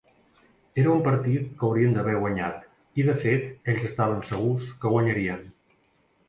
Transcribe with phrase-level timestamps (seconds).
[0.83, 2.63] Era un partit que haurien d'haver guanyat,
[3.03, 5.47] i de fet ells estaven segurs que guanyarien.